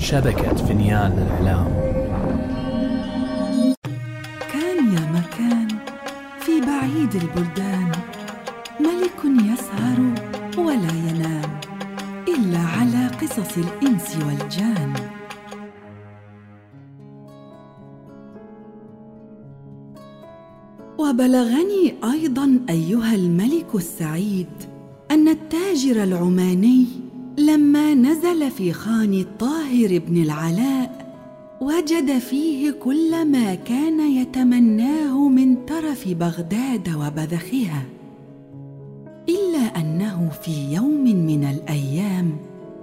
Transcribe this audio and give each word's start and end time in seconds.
شبكة 0.00 0.54
فنيان 0.54 1.12
الإعلام 1.12 1.66
كان 4.52 4.92
يا 4.94 5.12
مكان 5.12 5.68
في 6.40 6.60
بعيد 6.60 7.14
البلدان. 7.14 7.92
ملك 8.80 9.50
يسهر 9.52 9.98
ولا 10.58 10.92
ينام 11.08 11.60
إلا 12.28 12.58
على 12.58 13.06
قصص 13.06 13.58
الإنس 13.58 14.16
والجان. 14.16 14.92
وبلغني 20.98 21.94
أيضا 22.12 22.60
أيها 22.70 23.14
الملك 23.14 23.74
السعيد 23.74 24.46
أن 25.10 25.28
التاجر 25.28 26.02
العماني 26.02 27.09
لما 27.50 27.94
نزل 27.94 28.50
في 28.50 28.72
خان 28.72 29.14
الطاهر 29.14 29.98
بن 29.98 30.22
العلاء 30.22 31.14
وجد 31.60 32.18
فيه 32.18 32.70
كل 32.70 33.24
ما 33.24 33.54
كان 33.54 34.00
يتمناه 34.00 35.28
من 35.28 35.66
ترف 35.66 36.08
بغداد 36.08 36.88
وبذخها 36.88 37.82
إلا 39.28 39.80
أنه 39.80 40.30
في 40.42 40.74
يوم 40.74 41.04
من 41.26 41.44
الأيام 41.44 42.36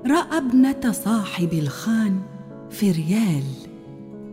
رأى 0.05 0.37
ابنة 0.37 0.91
صاحب 0.91 1.53
الخان 1.53 2.19
فريال 2.71 3.43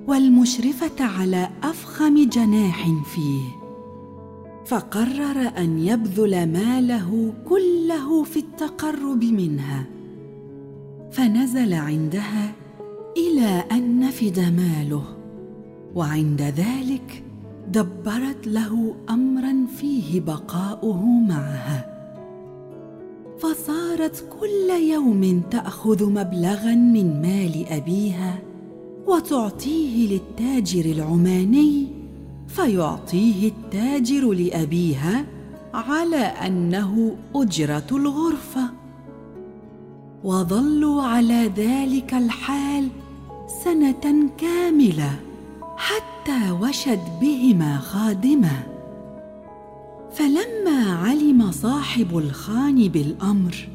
والمشرفة 0.06 1.04
على 1.04 1.50
أفخم 1.62 2.28
جناح 2.28 2.88
فيه 3.14 3.64
فقرر 4.66 5.52
أن 5.58 5.78
يبذل 5.78 6.52
ماله 6.52 7.32
كله 7.48 8.24
في 8.24 8.38
التقرب 8.38 9.24
منها. 9.24 9.93
فنزل 11.14 11.74
عندها 11.74 12.52
إلى 13.16 13.64
أن 13.72 14.00
نفد 14.00 14.38
ماله 14.38 15.04
وعند 15.94 16.42
ذلك 16.42 17.22
دبرت 17.68 18.46
له 18.46 18.94
امرا 19.10 19.66
فيه 19.80 20.20
بقاؤه 20.20 21.04
معها. 21.04 21.86
فصارت 23.38 24.28
كل 24.40 24.82
يوم 24.90 25.42
تأخذ 25.50 26.10
مبلغا 26.10 26.74
من 26.74 27.22
مال 27.22 27.66
أبيها 27.68 28.38
وتعطيه 29.06 30.08
للتاجر 30.08 30.84
العماني 30.84 31.86
فيعطيه 32.48 33.48
التاجر 33.48 34.32
لأبيها 34.32 35.24
على 35.74 36.16
أنه 36.16 37.16
أجرة 37.34 37.86
الغرفة. 37.92 38.83
وظلوا 40.24 41.02
على 41.02 41.50
ذلك 41.56 42.14
الحال 42.14 42.88
سنة 43.64 44.28
كاملة 44.38 45.20
حتى 45.76 46.50
وشت 46.50 47.00
بهما 47.20 47.78
خادمة. 47.78 48.62
فلما 50.12 50.92
علم 50.92 51.50
صاحب 51.50 52.18
الخان 52.18 52.88
بالأمر 52.88 53.68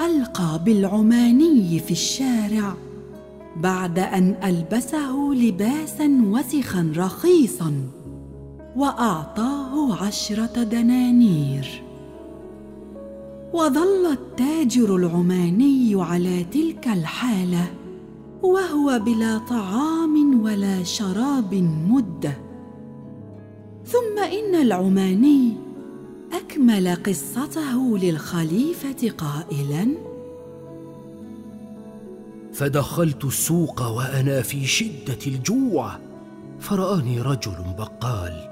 ألقى 0.00 0.60
بالعماني 0.64 1.78
في 1.78 1.90
الشارع 1.90 2.74
بعد 3.56 3.98
أن 3.98 4.34
ألبسه 4.44 5.32
لباسا 5.34 6.22
وسخا 6.24 6.92
رخيصا 6.96 7.72
وأعطاه 8.76 10.04
عشرة 10.04 10.62
دنانير. 10.62 11.81
وظل 13.52 14.06
التاجر 14.12 14.96
العماني 14.96 15.94
على 15.94 16.44
تلك 16.44 16.88
الحالة 16.88 17.72
وهو 18.42 18.98
بلا 18.98 19.38
طعام 19.38 20.42
ولا 20.44 20.82
شراب 20.82 21.54
مده 21.88 22.38
ثم 23.84 24.18
إن 24.18 24.54
العماني 24.54 25.56
أكمل 26.32 26.96
قصته 27.06 27.98
للخليفة 27.98 29.10
قائلا 29.18 29.88
فدخلت 32.52 33.24
السوق 33.24 33.82
وأنا 33.82 34.42
في 34.42 34.66
شدة 34.66 35.18
الجوع 35.26 35.98
فرآني 36.60 37.20
رجل 37.20 37.56
بقال 37.78 38.48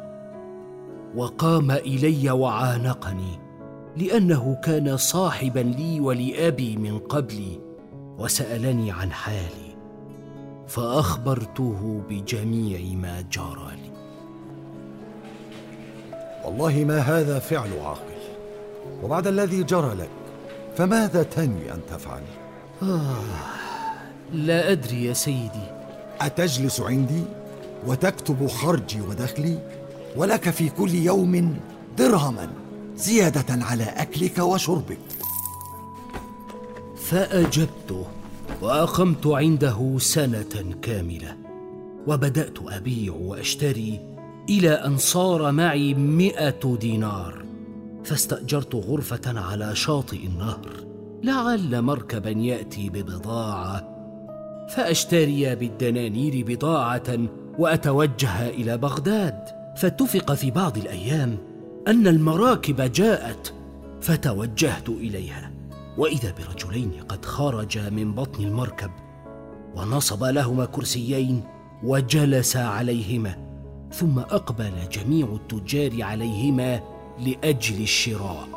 وقام 1.16 1.70
إلي 1.70 2.30
وعانقني 2.30 3.49
لأنه 3.96 4.60
كان 4.64 4.96
صاحبا 4.96 5.60
لي 5.60 6.00
ولأبي 6.00 6.76
من 6.76 6.98
قبلي 6.98 7.60
وسألني 8.18 8.92
عن 8.92 9.12
حالي 9.12 9.70
فأخبرته 10.68 12.02
بجميع 12.08 12.96
ما 12.96 13.20
جرى 13.20 13.70
لي. 13.82 13.90
والله 16.44 16.84
ما 16.84 16.98
هذا 16.98 17.38
فعل 17.38 17.68
عاقل. 17.78 18.20
وبعد 19.02 19.26
الذي 19.26 19.62
جرى 19.62 19.94
لك 19.94 20.08
فماذا 20.76 21.22
تنوي 21.22 21.72
أن 21.72 21.80
تفعل؟ 21.90 22.22
آه 22.82 23.14
لا 24.32 24.72
أدري 24.72 25.04
يا 25.04 25.12
سيدي. 25.12 25.66
أتجلس 26.20 26.80
عندي؟ 26.80 27.22
وتكتب 27.86 28.46
خرجي 28.46 29.00
ودخلي؟ 29.00 29.58
ولك 30.16 30.50
في 30.50 30.68
كل 30.68 30.94
يوم 30.94 31.56
درهما. 31.98 32.59
زيادة 33.00 33.64
على 33.64 33.84
أكلك 33.84 34.38
وشربك. 34.38 34.98
فاجبته 36.96 38.06
وأقمت 38.62 39.26
عنده 39.26 39.96
سنة 39.98 40.74
كاملة 40.82 41.36
وبدأت 42.06 42.58
أبيع 42.68 43.12
وأشتري 43.12 44.00
إلى 44.48 44.70
أن 44.70 44.96
صار 44.96 45.52
معي 45.52 45.94
مائه 45.94 46.76
دينار 46.80 47.44
فاستأجرت 48.04 48.74
غرفة 48.74 49.40
على 49.40 49.76
شاطئ 49.76 50.26
النهر 50.26 50.70
لعل 51.22 51.82
مركبا 51.82 52.30
يأتي 52.30 52.90
ببضاعة 52.90 53.90
فأشتري 54.76 55.54
بالدنانير 55.54 56.44
بضاعة 56.46 57.18
وأتوجه 57.58 58.48
إلى 58.48 58.78
بغداد 58.78 59.44
فاتفق 59.76 60.34
في 60.34 60.50
بعض 60.50 60.78
الأيام. 60.78 61.38
أن 61.88 62.06
المراكب 62.06 62.80
جاءت 62.80 63.54
فتوجهت 64.00 64.88
إليها 64.88 65.50
وإذا 65.98 66.34
برجلين 66.38 66.92
قد 67.08 67.24
خرجا 67.24 67.90
من 67.90 68.14
بطن 68.14 68.44
المركب 68.44 68.90
ونصب 69.76 70.24
لهما 70.24 70.64
كرسيين 70.64 71.42
وجلس 71.84 72.56
عليهما 72.56 73.36
ثم 73.92 74.18
أقبل 74.18 74.72
جميع 74.92 75.26
التجار 75.26 76.02
عليهما 76.02 76.80
لأجل 77.18 77.82
الشراء 77.82 78.48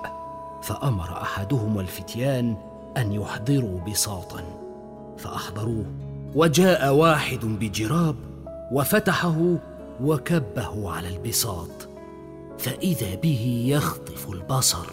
فأمر 0.64 1.22
احدهم 1.22 1.80
الفتيان 1.80 2.56
أن 2.98 3.12
يحضروا 3.12 3.80
بساطا 3.80 4.44
فأحضروه 5.18 5.86
وجاء 6.36 6.94
واحد 6.94 7.40
بجراب 7.46 8.16
وفتحه 8.72 9.56
وكبه 10.04 10.92
على 10.92 11.10
البساط. 11.10 11.93
فإذا 12.60 13.16
به 13.16 13.66
يخطف 13.68 14.30
البصر 14.30 14.86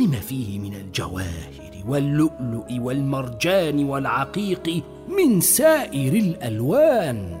لما 0.00 0.20
فيه 0.20 0.58
من 0.58 0.74
الجواهر 0.74 1.84
واللؤلؤ 1.88 2.80
والمرجان 2.80 3.84
والعقيق 3.84 4.82
من 5.08 5.40
سائر 5.40 6.12
الألوان. 6.12 7.38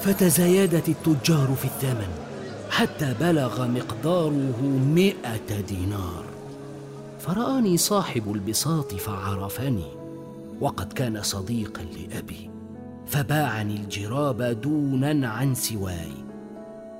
فتزايدت 0.00 0.88
التجار 0.88 1.54
في 1.56 1.64
الثمن 1.64 2.08
حتى 2.70 3.14
بلغ 3.20 3.66
مقداره 3.66 4.62
مئة 4.94 5.60
دينار. 5.68 6.24
فرآني 7.20 7.76
صاحب 7.76 8.32
البساط 8.34 8.94
فعرفني 8.94 9.88
وقد 10.60 10.92
كان 10.92 11.22
صديقا 11.22 11.82
لأبي. 11.82 12.57
فباعني 13.08 13.76
الجراب 13.76 14.42
دونا 14.42 15.28
عن 15.28 15.54
سواي. 15.54 16.12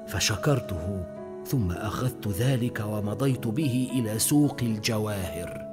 فشكرته 0.06 1.04
ثم 1.46 1.72
أخذت 1.72 2.28
ذلك 2.28 2.84
ومضيت 2.88 3.46
به 3.46 3.90
إلى 3.92 4.18
سوق 4.18 4.56
الجواهر. 4.62 5.68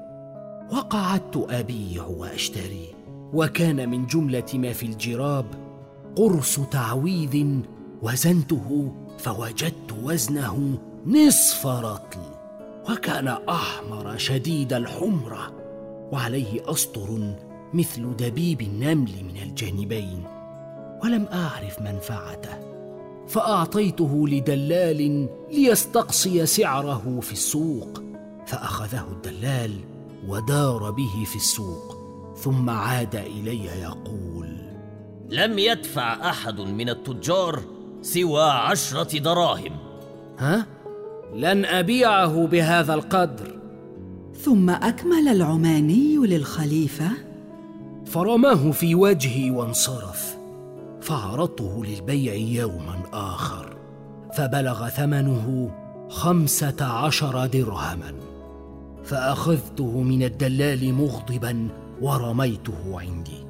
وقعدت 0.72 1.48
ابيع 1.50 2.06
واشتري 2.06 2.88
وكان 3.34 3.90
من 3.90 4.06
جملة 4.06 4.46
ما 4.54 4.74
في 4.74 4.86
الجراب 4.86 5.46
قرص 6.16 6.60
تعويذ 6.60 7.62
وزنته 8.02 8.92
فوجدت 9.18 9.94
وزنه 10.04 10.78
نصف 11.06 11.68
رطل. 11.68 12.20
وكان 12.90 13.28
أحمر 13.28 14.18
شديد 14.18 14.74
الحمره 14.74 15.52
وعليه 16.12 16.72
أسطر 16.72 17.36
مثل 17.76 18.16
دبيب 18.18 18.62
النمل 18.62 19.12
من 19.24 19.42
الجانبين 19.44 20.24
ولم 21.04 21.28
أعرف 21.34 21.82
منفعته 21.82 22.58
فأعطيته 23.28 24.28
لدلال 24.28 25.30
ليستقصي 25.52 26.46
سعره 26.46 27.20
في 27.22 27.32
السوق 27.32 28.04
فأخذه 28.46 29.08
الدلال 29.12 29.72
ودار 30.28 30.92
به 30.92 31.24
في 31.26 31.36
السوق 31.36 31.98
ثم 32.38 32.70
عاد 32.70 33.16
إلي 33.16 33.66
يقول 33.66 34.50
لم 35.30 35.60
يدفع 35.60 36.30
أحد 36.30 36.60
من 36.62 36.90
التجار 36.90 37.62
سوى 38.02 38.44
عشرة 38.44 39.20
دراهم. 39.20 39.72
ها؟ 40.40 40.66
لن 41.36 41.66
أبيعه 41.66 42.48
بهذا 42.48 42.94
القدر. 42.94 43.60
ثم 44.34 44.70
أكمل 44.70 45.28
العماني 45.28 46.18
للخليفة؟ 46.18 47.25
فرماه 48.16 48.72
في 48.72 48.96
وجهي 48.96 49.52
وانصرف. 49.52 50.38
فعرضته 51.02 51.86
للبيع 51.86 52.34
يوما 52.34 53.04
آخر. 53.14 53.78
فبلغ 54.34 54.90
ثمنه 54.90 55.72
خمسة 56.10 56.86
عشر 56.86 57.46
درهما. 57.46 58.14
فأخذته 59.04 60.02
من 60.02 60.24
الدلال 60.24 60.94
مغضبا 60.94 61.68
ورميته 62.02 63.00
عندي. 63.00 63.46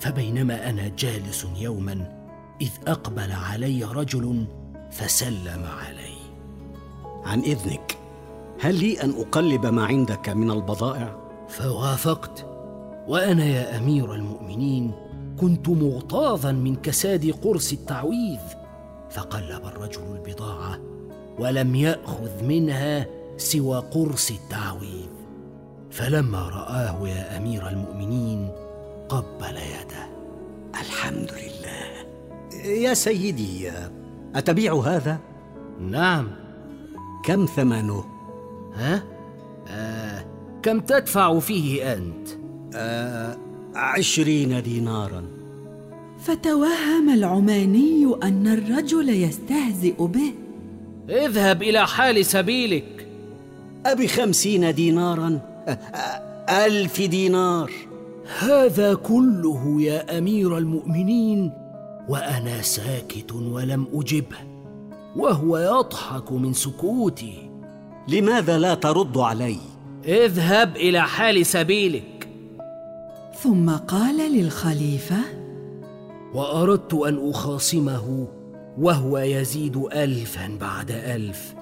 فبينما 0.00 0.70
أنا 0.70 0.88
جالس 0.88 1.46
يوما 1.56 2.24
إذ 2.60 2.70
أقبل 2.86 3.32
علي 3.32 3.84
رجل 3.84 4.46
فسلم 4.90 5.62
علي 5.86 6.16
عن 7.24 7.40
إذنك 7.40 7.96
هل 8.60 8.74
لي 8.74 9.02
أن 9.02 9.10
أقلب 9.10 9.66
ما 9.66 9.84
عندك 9.84 10.28
من 10.28 10.50
البضائع؟ 10.50 11.16
فوافقت. 11.48 12.53
وأنا 13.08 13.44
يا 13.44 13.78
أمير 13.78 14.14
المؤمنين 14.14 14.92
كنت 15.40 15.68
مغتاظا 15.68 16.52
من 16.52 16.76
كساد 16.76 17.30
قرص 17.30 17.72
التعويذ 17.72 18.40
فقلب 19.10 19.64
الرجل 19.64 20.02
البضاعة 20.02 20.78
ولم 21.38 21.74
يأخذ 21.74 22.44
منها 22.44 23.06
سوى 23.36 23.78
قرص 23.78 24.30
التعويذ. 24.30 25.08
فلما 25.90 26.48
رآه 26.48 27.08
يا 27.08 27.36
أمير 27.36 27.68
المؤمنين 27.68 28.48
قبل 29.08 29.56
يده. 29.56 30.06
الحمد 30.80 31.30
لله. 31.32 32.04
يا 32.64 32.94
سيدي 32.94 33.70
أتبيع 34.34 34.74
هذا؟ 34.74 35.18
نعم. 35.80 36.30
كم 37.24 37.46
ثمنه؟ 37.46 38.04
ها؟ 38.74 39.02
آه 39.68 40.24
كم 40.62 40.80
تدفع 40.80 41.38
فيه 41.38 41.92
أنت؟ 41.92 42.43
آه 42.74 43.36
عشرين 43.74 44.62
دينارا. 44.62 45.22
فتوهم 46.24 47.10
العماني 47.14 48.14
أن 48.22 48.46
الرجل 48.46 49.08
يستهزئ 49.08 50.06
به. 50.06 50.32
اذهب 51.08 51.62
إلى 51.62 51.86
حال 51.86 52.26
سبيلك. 52.26 53.06
أبي 53.86 54.08
خمسين 54.08 54.74
دينارا؟ 54.74 55.40
ألف 56.50 57.00
دينار. 57.00 57.70
هذا 58.38 58.94
كله 58.94 59.76
يا 59.82 60.18
أمير 60.18 60.58
المؤمنين 60.58 61.52
وأنا 62.08 62.62
ساكت 62.62 63.32
ولم 63.32 63.86
أجبه 63.94 64.36
وهو 65.16 65.58
يضحك 65.58 66.32
من 66.32 66.52
سكوتي. 66.52 67.50
لماذا 68.08 68.58
لا 68.58 68.74
ترد 68.74 69.18
علي؟ 69.18 69.56
اذهب 70.04 70.76
إلى 70.76 71.02
حال 71.02 71.46
سبيلك. 71.46 72.13
ثم 73.42 73.70
قال 73.70 74.32
للخليفة 74.32 75.18
وأردت 76.34 76.94
أن 76.94 77.30
أخاصمه 77.30 78.28
وهو 78.78 79.18
يزيد 79.18 79.76
الفا 79.76 80.58
بعد 80.60 80.90
ألف 80.90 81.54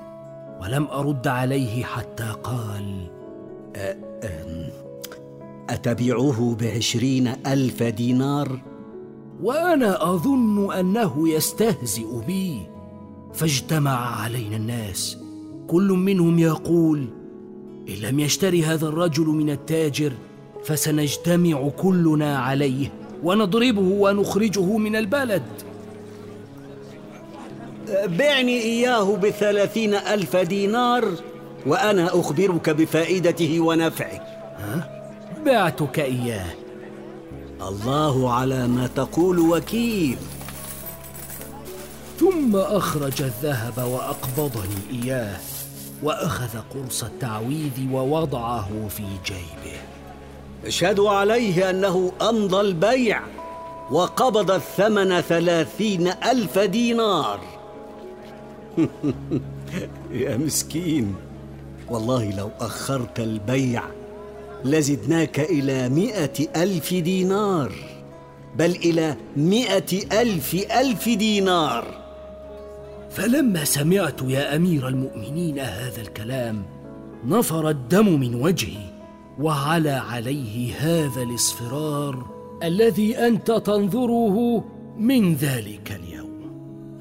ولم 0.62 0.86
أرد 0.86 1.28
عليه 1.28 1.84
حتى 1.84 2.34
قال 2.42 3.06
أتبيعه 5.70 6.56
بعشرين 6.60 7.28
ألف 7.46 7.82
دينار؟ 7.82 8.60
وأنا 9.42 10.14
أظن 10.14 10.72
أنه 10.72 11.28
يستهزئ 11.28 12.20
بي. 12.26 12.66
فاجتمع 13.32 14.20
علينا 14.22 14.56
الناس. 14.56 15.18
كل 15.66 15.88
منهم 15.88 16.38
يقول 16.38 17.08
إن 17.88 17.94
لم 17.94 18.20
يشتري 18.20 18.64
هذا 18.64 18.88
الرجل 18.88 19.26
من 19.26 19.50
التاجر 19.50 20.12
فسنجتمع 20.64 21.68
كلنا 21.68 22.38
عليه 22.38 22.92
ونضربه 23.22 23.80
ونخرجه 23.80 24.76
من 24.76 24.96
البلد. 24.96 25.42
بعني 28.04 28.62
إياه 28.62 29.16
بثلاثين 29.16 29.94
ألف 29.94 30.36
دينار 30.36 31.08
وأنا 31.66 32.20
أخبرك 32.20 32.70
بفائدته 32.70 33.60
ونفعه. 33.60 34.20
بعتك 35.46 35.98
إياه. 35.98 36.54
الله 37.68 38.32
على 38.32 38.68
ما 38.68 38.86
تقول 38.86 39.38
وكيل. 39.38 40.16
ثم 42.20 42.56
أخرج 42.56 43.22
الذهب 43.22 43.78
وأقبضني 43.78 45.02
إياه 45.02 45.36
وأخذ 46.02 46.58
قرص 46.74 47.04
التعويذ 47.04 47.92
ووضعه 47.92 48.88
في 48.88 49.04
جيبه. 49.26 49.78
اشهدوا 50.66 51.10
عليه 51.10 51.70
أنه 51.70 52.12
أمضى 52.22 52.60
البيع 52.60 53.20
وقبض 53.90 54.50
الثمن 54.50 55.20
ثلاثين 55.20 56.08
ألف 56.08 56.58
دينار. 56.58 57.40
يا 60.10 60.36
مسكين 60.36 61.14
والله 61.90 62.36
لو 62.36 62.50
أخرت 62.60 63.20
البيع 63.20 63.82
لزدناك 64.64 65.40
إلى 65.40 65.88
مئة 65.88 66.62
ألف 66.62 66.94
دينار 66.94 67.72
بل 68.56 68.70
إلى 68.70 69.16
مئة 69.36 70.20
ألف 70.20 70.54
ألف 70.54 71.08
دينار. 71.08 72.02
فلما 73.10 73.64
سمعت 73.64 74.22
يا 74.22 74.56
أمير 74.56 74.88
المؤمنين 74.88 75.58
هذا 75.58 76.00
الكلام 76.00 76.62
نفر 77.24 77.70
الدم 77.70 78.20
من 78.20 78.34
وجهي. 78.34 78.91
وعلى 79.42 79.90
عليه 79.90 80.74
هذا 80.74 81.22
الاصفرار 81.22 82.26
الذي 82.62 83.18
أنت 83.18 83.50
تنظره 83.50 84.64
من 84.98 85.34
ذلك 85.34 85.92
اليوم. 85.92 86.32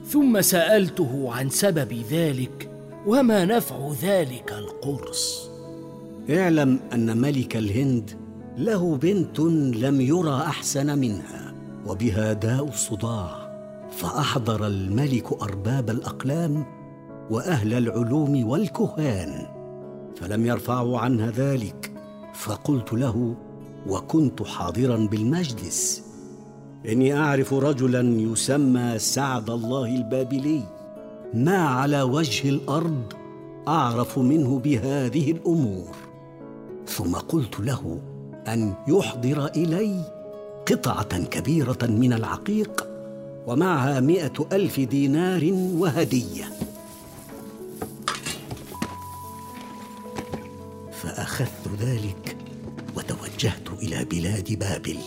ثم 0.06 0.42
سألته 0.42 1.32
عن 1.32 1.50
سبب 1.50 1.94
ذلك 2.12 2.72
وما 3.08 3.46
نفع 3.46 3.92
ذلك 4.02 4.54
القرص. 4.58 5.50
اعلم 6.30 6.80
أن 6.94 7.18
ملك 7.18 7.58
الهند 7.58 8.12
له 8.58 8.98
بنت 8.98 9.40
لم 9.76 10.02
يرى 10.02 10.36
أحسن 10.36 11.00
منها 11.00 11.54
وبها 11.88 12.34
داء 12.34 12.68
الصداع. 12.68 13.52
فأحضر 13.92 14.68
الملك 14.68 15.42
أرباب 15.42 15.90
الأقلام 15.90 16.66
وأهل 17.30 17.74
العلوم 17.74 18.50
والكهان 18.50 19.48
فلم 20.16 20.46
يرفعوا 20.46 21.00
عنها 21.00 21.32
ذلك. 21.32 21.91
فقلت 22.34 22.94
له 22.94 23.36
وكنت 23.88 24.44
حاضرا 24.44 24.98
بالمجلس. 24.98 26.04
إني 26.90 27.18
أعرف 27.18 27.54
رجلا 27.54 28.02
يسمى 28.22 29.00
سعد 29.00 29.50
الله 29.50 29.86
البابلي. 29.86 30.64
ما 31.34 31.58
على 31.58 32.02
وجه 32.02 32.50
الأرض 32.50 33.14
أعرف 33.68 34.20
منه 34.20 34.60
بهذه 34.60 35.32
الأمور. 35.32 35.96
ثم 36.88 37.16
قلت 37.16 37.60
له 37.60 38.00
أن 38.48 38.74
يحضر 38.88 39.46
إلي 39.46 40.02
قطعة 40.68 41.24
كبيرة 41.24 41.78
من 41.82 42.14
العقيق 42.14 42.88
ومعها 43.48 44.00
مائه 44.00 44.48
ألف 44.52 44.80
دينار 44.80 45.50
وهدية. 45.54 46.46
فاخذت 51.42 51.82
ذلك 51.82 52.38
وتوجهت 52.98 53.70
إلى 53.84 54.06
بلاد 54.06 54.60
بابل. 54.60 54.98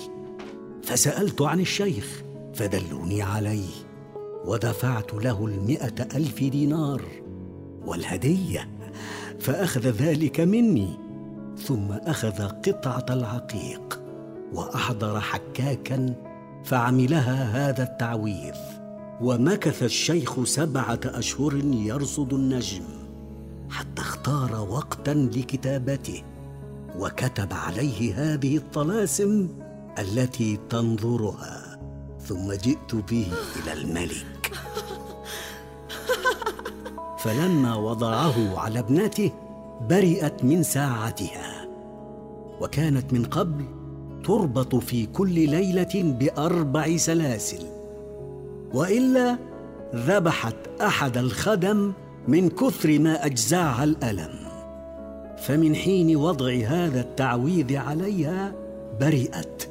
فسألت 0.83 1.43
عن 1.43 1.61
الشيخ 1.61 2.23
فدلوني 2.55 3.23
عليه 3.23 3.75
ودفعت 4.45 5.15
له 5.15 5.47
المائه 5.47 6.09
ألف 6.15 6.39
دينار 6.39 7.03
والهدية 7.87 8.69
فأخذ 9.41 9.87
ذلك 9.87 10.41
مني. 10.41 10.89
ثم 11.59 11.93
أخذ 11.93 12.43
قطعة 12.43 13.07
العقيق 13.11 14.01
وأحضر 14.53 15.21
حكاكا 15.21 16.15
فعملها 16.65 17.69
هذا 17.69 17.83
التعويذ 17.83 18.59
ومكث 19.21 19.83
الشيخ 19.83 20.45
سبعة 20.45 21.01
أشهر 21.05 21.55
يرصد 21.65 22.33
النجم. 22.33 23.04
حتى 23.75 24.03
اختار 24.03 24.67
وقتا 24.71 25.11
لكتابته 25.11 26.23
وكتب 26.99 27.53
عليه 27.53 28.15
هذه 28.15 28.57
الطلاسم 28.57 29.49
التي 29.99 30.59
تنظرها 30.71 31.79
ثم 32.21 32.53
جئت 32.53 32.95
به 32.95 33.27
إلى 33.63 33.73
الملك. 33.73 34.53
فلما 37.19 37.75
وضعه 37.77 38.59
على 38.59 38.79
ابنته 38.79 39.31
برئت 39.89 40.45
من 40.45 40.63
ساعتها 40.63 41.69
وكانت 42.61 43.13
من 43.13 43.25
قبل 43.25 43.65
تربط 44.25 44.75
في 44.75 45.07
كل 45.07 45.35
ليلة 45.35 46.17
بأربع 46.19 46.97
سلاسل 46.97 47.67
وإلا 48.75 49.39
ذبحت 49.95 50.57
أحد 50.81 51.17
الخدم 51.17 51.93
من 52.29 52.49
كثر 52.49 52.99
ما 52.99 53.27
اجزعها 53.27 53.85
الألم 53.85 54.35
فمن 55.39 55.75
حين 55.75 56.17
وضع 56.17 56.53
هذا 56.67 57.01
التعويذ 57.01 57.77
عليها 57.77 58.55
برئت 59.01 59.69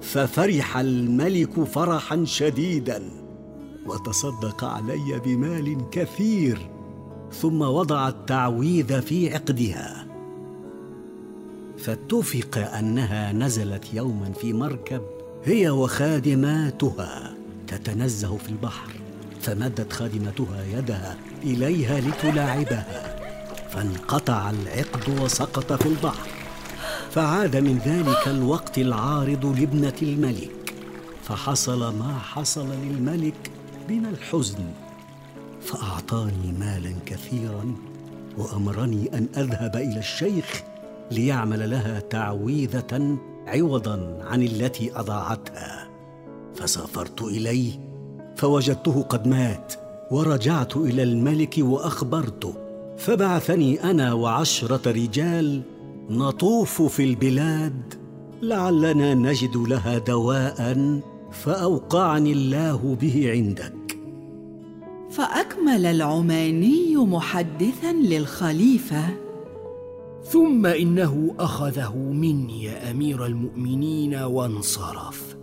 ففرح 0.00 0.76
الملك 0.76 1.64
فرحا 1.64 2.24
شديدا 2.24 3.02
وتصدق 3.86 4.64
علي 4.64 5.20
بمال 5.24 5.90
كثير 5.90 6.58
ثم 7.32 7.62
وضع 7.62 8.08
التعويذ 8.08 9.02
في 9.02 9.34
عقدها. 9.34 10.06
فاتفق 11.78 12.58
أنها 12.58 13.32
نزلت 13.32 13.94
يوما 13.94 14.32
في 14.32 14.52
مركب 14.52 15.02
هي 15.44 15.70
وخادماتها 15.70 17.34
تتنزه 17.66 18.36
في 18.36 18.48
البحر. 18.48 19.03
فمدت 19.44 19.92
خادمتها 19.92 20.64
يدها 20.64 21.16
إليها 21.42 22.00
لتلاعبها 22.00 23.16
فانقطع 23.70 24.50
العقد 24.50 25.20
وسقط 25.20 25.72
في 25.72 25.86
البحر. 25.86 26.28
فعاد 27.10 27.56
من 27.56 27.78
ذلك 27.78 28.28
الوقت 28.28 28.78
العارض 28.78 29.46
لابنة 29.46 29.94
الملك. 30.02 30.74
فحصل 31.24 31.96
ما 31.98 32.18
حصل 32.18 32.68
للملك 32.68 33.50
من 33.88 34.06
الحزن. 34.06 34.58
فأعطاني 35.62 36.52
مالا 36.58 36.94
كثيرا 37.06 37.74
وأمرني 38.38 39.10
أن 39.14 39.28
أذهب 39.36 39.76
إلى 39.76 39.98
الشيخ 39.98 40.62
ليعمل 41.10 41.70
لها 41.70 42.00
تعويذة 42.00 43.18
عوضا 43.46 44.18
عن 44.24 44.42
التي 44.42 44.98
أضاعتها. 44.98 45.88
فسافرت 46.54 47.22
إليه 47.22 47.83
فوجدته 48.36 49.02
قد 49.02 49.28
مات 49.28 49.74
ورجعت 50.10 50.76
إلى 50.76 51.02
الملك 51.02 51.54
وأخبرته. 51.58 52.54
فبعثني 52.98 53.90
أنا 53.90 54.12
وعشرة 54.12 54.90
رجال 54.90 55.62
نطوف 56.10 56.82
في 56.82 57.04
البلاد 57.04 57.94
لعلنا 58.42 59.14
نجد 59.14 59.56
لها 59.56 59.98
دواء 59.98 61.00
فأوقعني 61.30 62.32
الله 62.32 62.96
به 63.00 63.30
عندك. 63.30 63.98
فأكمل 65.10 65.86
العماني 65.86 66.96
محدثا 66.96 67.92
للخليفة. 67.92 69.04
ثم 70.24 70.66
إنه 70.66 71.34
أخذه 71.38 71.96
مني 71.96 72.64
يا 72.64 72.90
أمير 72.90 73.26
المؤمنين 73.26 74.14
وانصرف. 74.14 75.36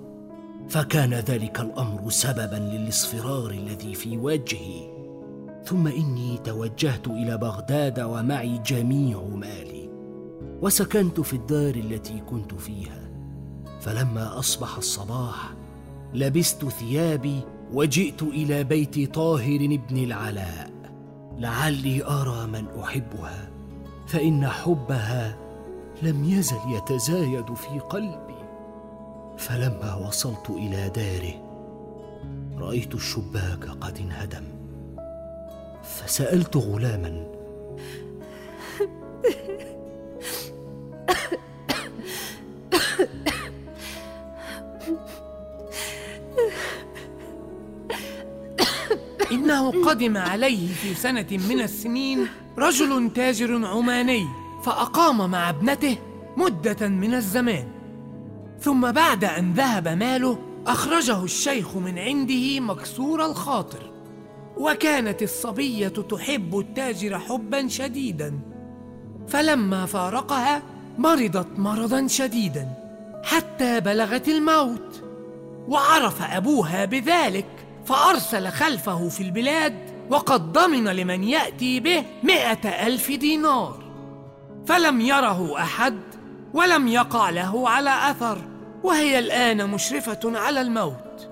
فكان 0.72 1.13
ذلك 1.13 1.60
الأمر 1.60 2.10
سببا 2.10 2.56
للإصفرار 2.56 3.51
الذي 3.51 3.94
في 3.94 4.18
وجهي. 4.18 4.92
ثم 5.66 5.88
إني 5.88 6.38
توجهت 6.38 7.08
إلى 7.08 7.38
بغداد 7.38 8.00
ومعي 8.00 8.58
جميع 8.58 9.22
مالي. 9.22 9.90
وسكنت 10.62 11.20
في 11.20 11.34
الدار 11.34 11.75
التي 11.75 12.20
كنت 12.20 12.54
فيها. 12.54 13.12
فلما 13.82 14.40
أصبح 14.40 14.78
الصباح 14.78 15.54
لبست 16.13 16.66
ثيابي 16.66 17.40
وجئت 17.74 18.24
إلى 18.24 18.63
بيت 18.63 19.13
طاهر 19.13 19.80
بن 19.90 19.98
العلاء. 19.98 20.72
لعلي 21.38 22.06
أرى 22.06 22.48
من 22.48 22.68
أحبها 22.84 23.51
فإن 24.08 24.48
حبها 24.48 25.38
لم 26.01 26.24
يزل 26.25 26.60
يتزايد 26.68 27.54
في 27.54 27.80
قلبي. 27.80 28.21
فلما 29.38 29.96
وصلت 30.08 30.50
إلى 30.50 30.90
داره 30.96 31.34
رأيت 32.58 32.96
الشباك 32.96 33.66
قد 33.82 33.98
انهدم. 33.98 34.44
فسألت 35.84 36.58
غلاما 36.58 37.28
إنه 49.32 49.86
قدم 49.86 50.18
عليه 50.18 50.68
في 50.68 50.94
سنة 50.94 51.28
من 51.32 51.62
السنين 51.62 52.28
رجل 52.58 53.14
تاجر 53.16 53.66
عماني 53.66 54.26
فأقام 54.64 55.32
مع 55.32 55.50
ابنته 55.50 55.98
مدة 56.38 56.88
من 56.88 57.14
الزمان. 57.14 57.81
ثم 58.62 58.91
بعد 58.91 59.24
أن 59.24 59.53
ذهب 59.53 59.88
ماله 59.88 60.38
أخرجه 60.68 61.24
الشيخ 61.24 61.75
من 61.75 62.00
عنده 62.00 62.60
مكسور 62.60 63.25
الخاطر. 63.25 63.91
وكانت 64.58 65.22
الصبية 65.22 65.88
تحب 65.88 66.60
التاجر 66.60 67.20
حبا 67.20 67.68
شديدا. 67.68 68.39
فلما 69.27 69.86
فارقها 69.86 70.62
مرضت 70.98 71.48
مرضا 71.60 72.08
شديدا 72.08 72.68
حتى 73.24 73.80
بلغت 73.80 74.27
الموت. 74.27 75.03
وعرف 75.68 76.22
أبوها 76.22 76.86
بذلك 76.86 77.48
فأرسل 77.86 78.48
خلفه 78.48 79.10
في 79.10 79.24
البلاد 79.24 79.75
وقد 80.10 80.53
ضمن 80.53 80.84
لمن 80.84 81.24
يأتي 81.24 81.80
به 81.80 82.03
مئة 82.24 82.70
ألف 82.70 83.12
دينار. 83.12 83.84
فلم 84.65 85.01
يره 85.01 85.62
أحد 85.62 86.00
ولم 86.53 86.88
يقع 86.88 87.30
له 87.30 87.70
على 87.70 88.12
أثر. 88.12 88.50
وهي 88.84 89.20
الآن 89.20 89.70
مشرفة 89.70 90.20
على 90.26 90.62
الموت. 90.62 91.30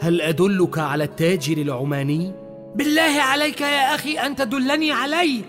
هل 0.00 0.20
أدلك 0.20 0.78
على 0.78 1.04
التاجر 1.04 1.56
العماني؟ 1.58 2.32
بالله 2.74 3.20
عليك 3.20 3.60
يا 3.60 3.94
أخي 3.94 4.18
أن 4.18 4.36
تدلني 4.36 4.92
عليه. 4.92 5.42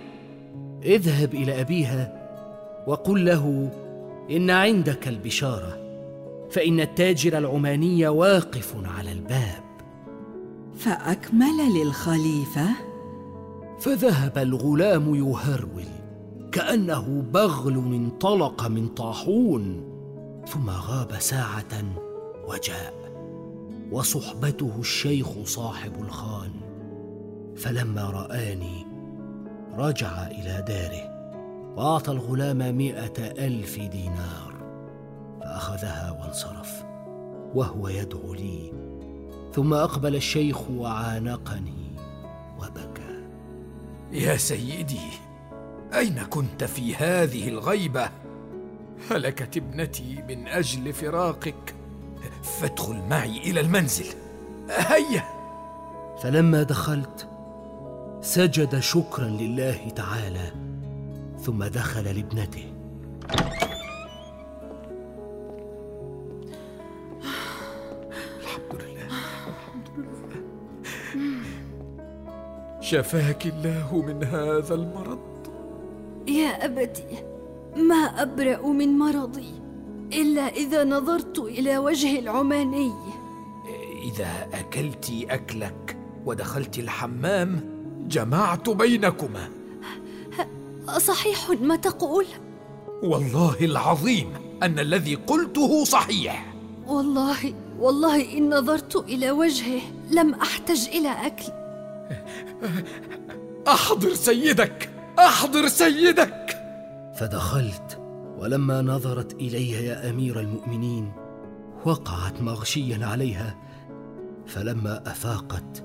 اذهب 0.84 1.34
إلى 1.34 1.62
أبيها 1.62 2.14
وقل 2.88 3.26
له 3.26 3.72
إن 4.32 4.50
عندك 4.50 5.08
البشارة 5.08 5.78
فإن 6.52 6.80
التاجر 6.80 7.38
العماني 7.38 8.08
واقف 8.08 8.76
على 8.98 9.12
الباب. 9.12 9.64
فأكمل 10.76 11.74
للخليفة؟ 11.76 12.68
فذهب 13.80 14.38
الغلام 14.38 15.16
يهرول 15.16 15.84
كأنه 16.52 17.24
بغل 17.34 17.74
انطلق 17.74 18.68
من 18.68 18.88
طاحون. 18.88 19.97
ثم 20.48 20.70
غاب 20.70 21.20
ساعة 21.20 21.84
وجاء 22.48 22.94
وصحبته 23.92 24.76
الشيخ 24.80 25.44
صاحب 25.44 26.02
الخان. 26.02 26.52
فلما 27.58 28.10
رآني 28.10 28.86
رجع 29.74 30.28
إلى 30.28 30.66
داره 30.68 31.18
وأعطى 31.78 32.12
الغلام 32.12 32.58
مائه 32.58 33.46
ألف 33.48 33.80
دينار 33.80 34.54
فأخذها 35.42 36.12
وانصرف 36.12 36.86
وهو 37.56 37.88
يدعو 37.88 38.34
لي. 38.34 38.72
ثم 39.54 39.74
أقبل 39.74 40.16
الشيخ 40.16 40.70
وعانقني 40.70 41.96
وبكى. 42.58 43.24
يا 44.12 44.38
سيدي 44.38 45.10
أين 45.94 46.24
كنت 46.24 46.64
في 46.64 46.96
هذه 46.96 47.48
الغيبة؟ 47.50 48.10
هلكت 49.12 49.58
ابنتي 49.58 50.24
من 50.30 50.48
أجل 50.48 50.94
فراقك. 50.94 51.74
فادخل 52.44 53.02
معي 53.10 53.38
إلى 53.38 53.60
المنزل. 53.60 54.06
هيا! 54.70 55.24
فلما 56.24 56.64
دخلت 56.64 57.28
سجد 58.22 58.80
شكرا 58.80 59.26
لله 59.28 59.90
تعالى 59.90 60.52
ثم 61.40 61.64
دخل 61.64 62.04
لابنته. 62.04 62.74
الحمد 68.40 68.74
لله. 68.74 69.08
الحمد 69.48 69.90
لله 69.98 70.42
شفاك 72.82 73.46
الله 73.46 74.02
من 74.02 74.24
هذا 74.24 74.74
المرض. 74.74 75.48
يا 76.28 76.66
أبتي 76.66 77.37
ما 77.78 78.22
أبرأ 78.22 78.68
من 78.68 78.98
مرضي 78.98 79.54
إلا 80.14 80.48
إذا 80.48 80.84
نظرت 80.84 81.40
إلى 81.40 81.78
وجه 81.78 82.20
العماني. 82.20 82.94
إذا 84.04 84.48
أكلت 84.54 85.12
أكلك 85.30 85.98
ودخلت 86.26 86.80
الحمام 86.80 87.60
جمعت 88.08 88.70
بينكما. 88.70 89.50
أصحيح 90.88 91.50
ما 91.62 91.76
تقول؟ 91.76 92.26
والله 93.04 93.56
العظيم 93.62 94.34
أن 94.64 94.80
الذي 94.80 95.16
قلته 95.16 95.84
صحيح. 95.84 96.54
والله 96.88 97.54
والله 97.80 98.38
إن 98.38 98.54
نظرت 98.54 98.96
إلى 98.96 99.32
وجهه 99.32 99.82
لم 100.12 100.34
أحتج 100.34 100.88
إلى 100.88 101.10
أكل. 101.10 101.52
أحضر 103.68 104.14
سيدك 104.14 104.90
أحضر 105.20 105.68
سيدك. 105.68 106.47
فدخلت 107.18 108.02
ولما 108.40 108.82
نظرت 108.82 109.34
الي 109.34 109.72
يا 109.72 110.10
أمير 110.10 110.40
المؤمنين 110.40 111.12
وقعت 111.86 112.42
مغشيا 112.42 113.06
عليها 113.06 113.56
فلما 114.46 115.04
أفاقت 115.06 115.84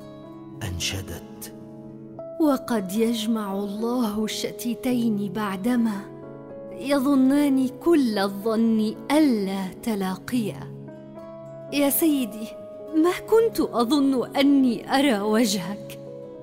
أنشدت. 0.63 1.55
وقد 2.41 2.93
يجمع 2.93 3.55
الله 3.55 4.25
الشتيتين 4.25 5.33
بعدما 5.33 6.01
يظنان 6.73 7.69
كل 7.69 8.19
الظن 8.19 8.95
ألا 9.11 9.67
تلاقيا. 9.83 10.73
يا 11.73 11.91
سيدي 11.91 12.49
ما 12.95 13.13
كنت 13.31 13.61
أظن 13.61 14.37
أني 14.37 14.99
أرى 14.99 15.21
وجهك 15.21 15.99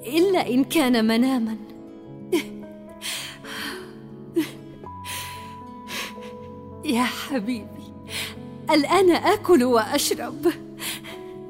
إلا 0.07 0.47
إن 0.49 0.63
كان 0.63 1.07
مناما. 1.07 1.55
يا 6.89 7.03
حبيبي 7.03 7.93
الآن 8.71 9.11
آكل 9.11 9.63
وأشرب. 9.63 10.47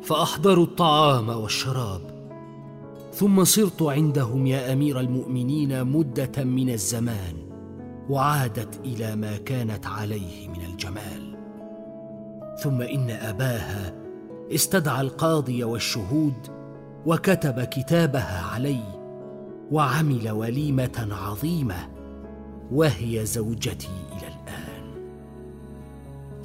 فأحضروا 0.03 0.63
الطعام 0.63 1.29
والشراب 1.29 2.01
ثم 3.13 3.43
صرت 3.43 3.81
عندهم 3.81 4.47
يا 4.47 4.73
أمير 4.73 4.99
المؤمنين 4.99 5.83
مدة 5.83 6.43
من 6.43 6.69
الزمان 6.69 7.33
وعادت 8.09 8.79
إلى 8.85 9.15
ما 9.15 9.37
كانت 9.37 9.85
عليه 9.85 10.47
من 10.47 10.65
الجمال. 10.65 11.37
ثم 12.63 12.81
إن 12.81 13.09
أباها 13.09 13.93
استدعى 14.51 15.01
القاضي 15.01 15.63
والشهود 15.63 16.47
وكتب 17.05 17.63
كتابها 17.63 18.41
علي 18.41 18.83
وعمل 19.71 20.29
وليمة 20.29 21.07
عظيمة 21.11 21.89
وهي 22.71 23.25
زوجتي 23.25 23.89
إلى 24.11 24.27
الآن. 24.27 24.68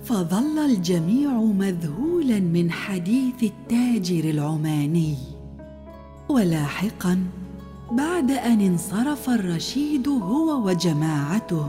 فظل 0.05 0.59
الجميع 0.59 1.31
مذهولا 1.33 2.41
من 2.41 2.71
حديث 2.71 3.43
التاجر 3.43 4.31
العماني. 4.31 5.17
ولاحقا 6.29 7.19
بعد 7.93 8.31
أن 8.31 8.61
انصرف 8.61 9.31
الرشيد 9.31 10.09
هو 10.09 10.67
وجماعته 10.67 11.69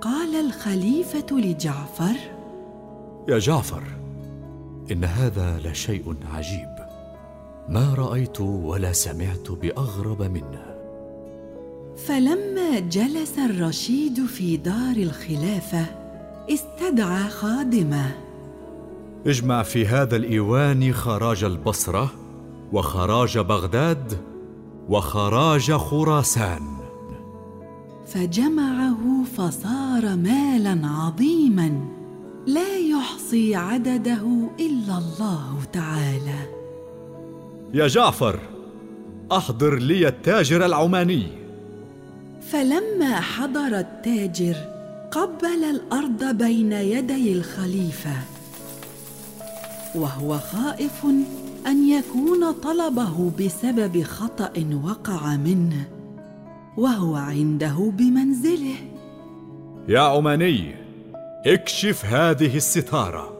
قال 0.00 0.36
الخليفة 0.36 1.26
لجعفر 1.30 2.16
يا 3.28 3.38
جعفر 3.38 3.82
إن 4.90 5.04
هذا 5.04 5.60
لشيء 5.64 6.14
عجيب. 6.34 6.76
ما 7.68 7.94
رأيت 7.94 8.40
ولا 8.40 8.92
سمعت 8.92 9.50
بأغرب 9.50 10.22
منه. 10.22 10.64
فلما 12.06 12.78
جلس 12.78 13.38
الرشيد 13.38 14.26
في 14.26 14.56
دار 14.56 14.96
الخلافة 14.96 15.99
استدعى 16.48 17.28
خادمه. 17.28 18.10
اجمع 19.26 19.62
في 19.62 19.86
هذا 19.86 20.16
الإيوان 20.16 20.92
خراج 20.92 21.44
البصرة 21.44 22.10
وخراج 22.72 23.38
بغداد 23.38 24.18
وخراج 24.88 25.72
خراسان. 25.72 26.62
فجمعه 28.06 29.24
فصار 29.36 30.16
مالا 30.16 30.80
عظيما 30.84 31.80
لا 32.46 32.78
يحصي 32.78 33.56
عدده 33.56 34.50
إلا 34.60 34.98
الله 34.98 35.58
تعالى. 35.72 36.40
يا 37.74 37.86
جعفر 37.86 38.38
أحضر 39.32 39.74
لي 39.74 40.08
التاجر 40.08 40.66
العماني. 40.66 41.26
فلما 42.40 43.20
حضر 43.20 43.78
التاجر 43.78 44.56
قبل 45.10 45.64
الأرض 45.70 46.24
بين 46.24 46.72
يدي 46.72 47.32
الخليفة. 47.32 48.16
وهو 49.94 50.38
خائف 50.38 51.06
أن 51.66 51.88
يكون 51.88 52.52
طلبه 52.52 53.30
بسبب 53.40 54.02
خطأ 54.02 54.52
وقع 54.84 55.36
منه. 55.36 55.84
وهو 56.76 57.16
عنده 57.16 57.92
بمنزله. 57.98 58.76
يا 59.88 60.00
عماني 60.00 60.74
اكشف 61.46 62.04
هذه 62.04 62.56
الستارة. 62.56 63.32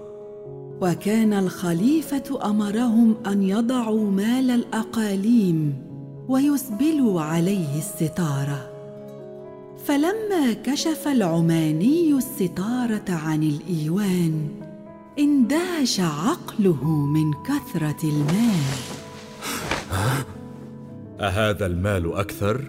وكان 0.80 1.32
الخليفة 1.32 2.50
أمرهم 2.50 3.16
أن 3.26 3.42
يضعوا 3.42 4.10
مال 4.10 4.50
الأقاليم 4.50 5.74
ويسبلوا 6.28 7.20
عليه 7.20 7.78
الستارة. 7.78 8.69
فلما 9.84 10.52
كشف 10.64 11.08
العماني 11.08 12.12
الستارة 12.12 13.04
عن 13.08 13.42
الإيوان 13.42 14.48
اندهش 15.18 16.00
عقله 16.00 16.84
من 16.84 17.32
كثرة 17.32 18.08
المال. 18.08 18.76
أهذا 21.20 21.66
المال 21.66 22.12
أكثر 22.12 22.60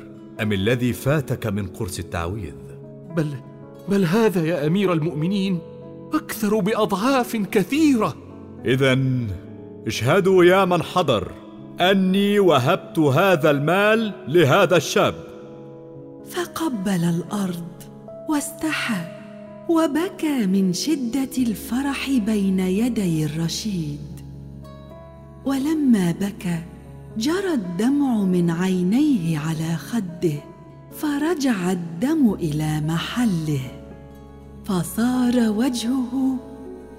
أم 0.41 0.54
الذي 0.54 0.93
فاتك 0.93 1.47
من 1.47 1.67
قرص 1.67 2.00
التعويذ؟ 2.00 2.54
بل 3.17 3.28
بل 3.89 4.06
هذا 4.06 4.45
يا 4.45 4.67
أمير 4.67 4.93
المؤمنين 4.93 5.60
أكثر 6.13 6.60
بأضعاف 6.60 7.36
كثيرة. 7.36 8.15
اذا 8.65 9.00
اشهدوا 9.88 10.43
يا 10.43 10.65
من 10.65 10.84
حضر 10.84 11.32
أني 11.82 12.39
وهبت 12.39 13.00
هذا 13.00 13.52
المال 13.52 14.12
لهذا 14.28 14.78
الشاب. 14.78 15.31
فقبل 16.32 17.04
الأرض 17.04 17.72
واستحى 18.30 19.02
وبكى 19.70 20.46
من 20.46 20.74
شدة 20.74 21.36
الفرح 21.38 22.10
بين 22.10 22.60
يدي 22.60 23.26
الرشيد. 23.26 24.00
ولما 25.46 26.12
بكى 26.12 26.60
جرى 27.17 27.54
الدمع 27.54 28.24
من 28.24 28.50
عينيه 28.50 29.39
على 29.39 29.76
خده 29.76 30.39
فرجع 30.91 31.72
الدم 31.72 32.34
إلى 32.34 32.82
محله 32.82 33.72
فصار 34.65 35.50
وجهه 35.50 36.38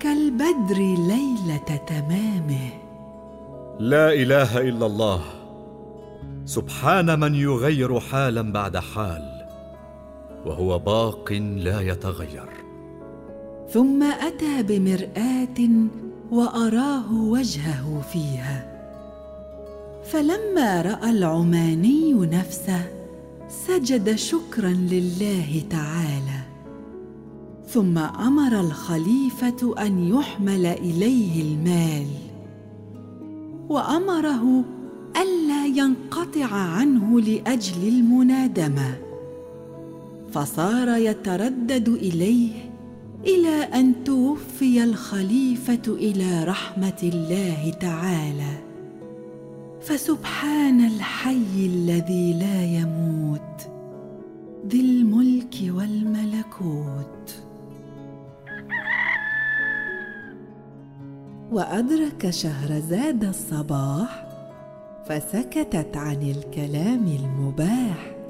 كالبدر 0.00 0.78
ليلة 1.08 1.80
تمامه. 1.86 2.70
لا 3.80 4.12
إله 4.12 4.60
إلا 4.60 4.86
الله. 4.86 5.41
سبحان 6.44 7.20
من 7.20 7.34
يغير 7.34 8.00
حالا 8.00 8.52
بعد 8.52 8.76
حال 8.76 9.46
وهو 10.46 10.78
باق 10.78 11.32
لا 11.56 11.80
يتغير. 11.80 12.48
ثم 13.70 14.02
أتى 14.02 14.62
بمرآة 14.62 15.58
وأراه 16.30 17.12
وجهه 17.12 18.00
فيها. 18.12 18.72
فلما 20.04 20.82
رأى 20.82 21.10
العماني 21.10 22.12
نفسه 22.12 22.84
سجد 23.48 24.14
شكرا 24.14 24.70
لله 24.70 25.62
تعالى. 25.70 26.40
ثم 27.68 27.98
أمر 27.98 28.60
الخليفة 28.60 29.74
أن 29.86 30.08
يحمل 30.08 30.66
إليه 30.66 31.42
المال. 31.42 32.06
وأمره 33.68 34.64
ألا 35.16 35.66
ينقطع 35.66 36.54
عنه 36.54 37.20
لأجل 37.20 37.88
المنادمة. 37.88 38.94
فصار 40.32 40.88
يتردد 40.96 41.88
إليه 41.88 42.50
إلى 43.24 43.48
أن 43.48 44.04
توفي 44.04 44.84
الخليفة 44.84 45.82
إلى 45.88 46.44
رحمة 46.44 47.00
الله 47.02 47.72
تعالى. 47.80 48.58
فسبحان 49.80 50.86
الحي 50.86 51.66
الذي 51.66 52.32
لا 52.32 52.64
يموت 52.64 53.68
ذي 54.66 54.80
الملك 54.80 55.54
والملكوت. 55.62 57.42
وأدرك 61.52 62.30
شهرزاد 62.30 63.24
الصباح 63.24 64.31
فسكتت 65.06 65.96
عن 65.96 66.22
الكلام 66.22 67.06
المباح. 67.06 68.21